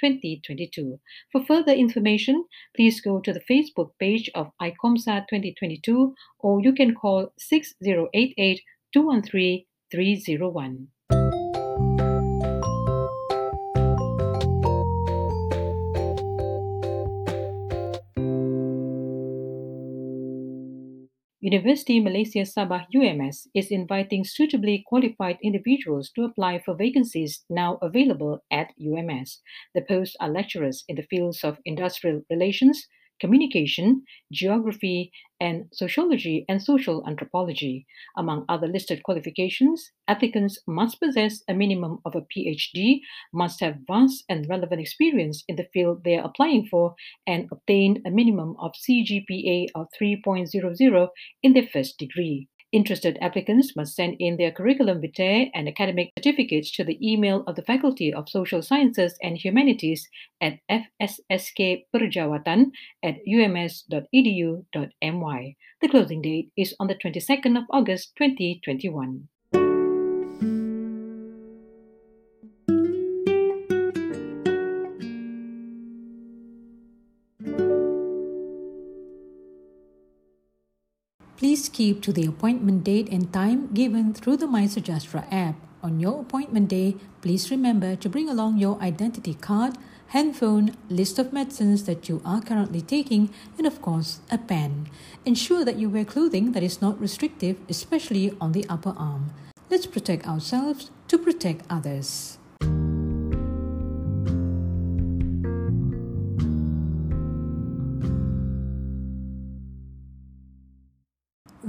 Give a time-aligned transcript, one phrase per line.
[0.00, 1.00] 2022.
[1.32, 6.94] For further information, please go to the Facebook page of ICOMSA 2022 or you can
[6.94, 8.60] call 6088
[8.92, 10.88] 213 301.
[21.40, 28.42] University Malaysia Sabah UMS is inviting suitably qualified individuals to apply for vacancies now available
[28.50, 29.40] at UMS.
[29.72, 32.88] The posts are lecturers in the fields of industrial relations,
[33.20, 34.02] communication,
[34.32, 37.86] geography, and sociology and social anthropology.
[38.16, 43.00] Among other listed qualifications, applicants must possess a minimum of a PhD,
[43.32, 46.94] must have vast and relevant experience in the field they are applying for,
[47.26, 51.08] and obtain a minimum of CGPA of 3.00
[51.42, 52.48] in their first degree.
[52.70, 57.56] Interested applicants must send in their curriculum vitae and academic certificates to the email of
[57.56, 60.06] the Faculty of Social Sciences and Humanities
[60.42, 62.66] at fsskperjawatan
[63.02, 63.96] at ums.edu.my.
[65.80, 69.28] The closing date is on the 22nd of August 2021.
[81.58, 85.56] Please keep to the appointment date and time given through the MySejahtera app.
[85.82, 89.74] On your appointment day, please remember to bring along your identity card,
[90.14, 94.88] handphone, list of medicines that you are currently taking, and of course, a pen.
[95.24, 99.32] Ensure that you wear clothing that is not restrictive, especially on the upper arm.
[99.68, 102.37] Let's protect ourselves to protect others.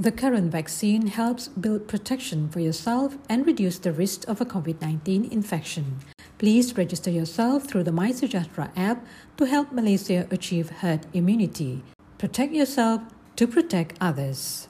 [0.00, 4.80] The current vaccine helps build protection for yourself and reduce the risk of a COVID
[4.80, 5.98] 19 infection.
[6.38, 9.04] Please register yourself through the MySejahtera app
[9.36, 11.82] to help Malaysia achieve herd immunity.
[12.16, 13.02] Protect yourself
[13.36, 14.69] to protect others.